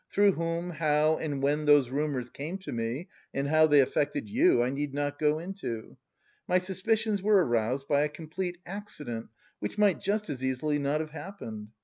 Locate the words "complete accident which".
8.09-9.77